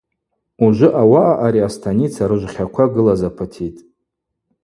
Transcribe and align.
Ужвы 0.65 0.87
ауаъа 1.01 1.33
ари 1.45 1.61
астаница 1.67 2.23
рыжвхьаква 2.29 2.85
гылазапытитӏ. 2.93 3.79